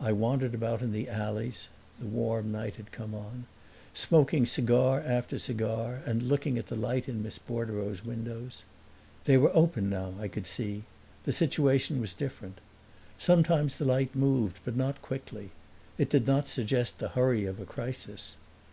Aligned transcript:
I 0.00 0.10
wandered 0.10 0.52
about 0.52 0.82
in 0.82 0.90
the 0.90 1.08
alleys 1.08 1.68
the 2.00 2.04
warm 2.04 2.50
night 2.50 2.74
had 2.74 2.90
come 2.90 3.14
on 3.14 3.46
smoking 3.94 4.44
cigar 4.44 4.98
after 5.00 5.38
cigar 5.38 6.02
and 6.04 6.24
looking 6.24 6.58
at 6.58 6.66
the 6.66 6.74
light 6.74 7.08
in 7.08 7.22
Miss 7.22 7.38
Bordereau's 7.38 8.04
windows. 8.04 8.64
They 9.26 9.36
were 9.36 9.54
open 9.54 9.88
now, 9.88 10.14
I 10.18 10.26
could 10.26 10.48
see; 10.48 10.82
the 11.22 11.30
situation 11.30 12.00
was 12.00 12.14
different. 12.14 12.58
Sometimes 13.16 13.78
the 13.78 13.84
light 13.84 14.12
moved, 14.12 14.58
but 14.64 14.74
not 14.74 15.00
quickly; 15.02 15.50
it 15.98 16.10
did 16.10 16.26
not 16.26 16.48
suggest 16.48 16.98
the 16.98 17.10
hurry 17.10 17.44
of 17.46 17.60
a 17.60 17.64
crisis. 17.64 18.38